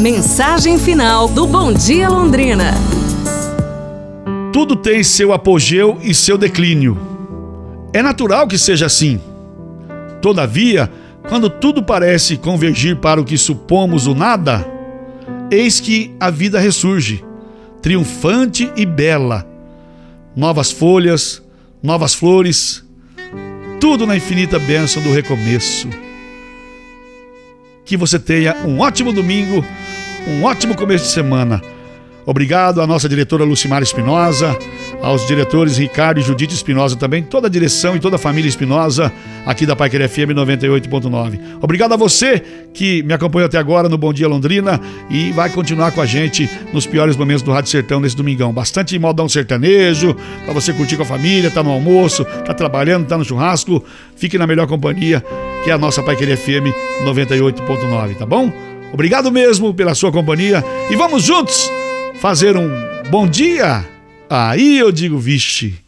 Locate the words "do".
1.26-1.46, 25.02-25.10, 47.42-47.52